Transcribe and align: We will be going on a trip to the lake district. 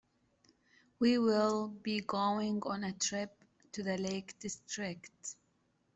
We 0.97 1.19
will 1.19 1.67
be 1.67 1.99
going 1.99 2.63
on 2.63 2.83
a 2.83 2.91
trip 2.93 3.37
to 3.73 3.83
the 3.83 3.99
lake 3.99 4.33
district. 4.39 5.35